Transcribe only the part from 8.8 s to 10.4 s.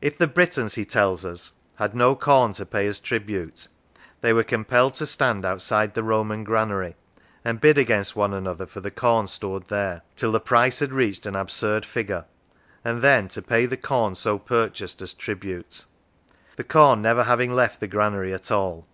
the corn stored there, till the